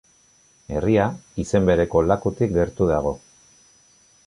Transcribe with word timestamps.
Herria, 0.77 1.03
izen 1.43 1.69
bereko 1.71 2.03
lakutik 2.13 2.57
gertu 2.57 2.91
dago. 2.95 3.15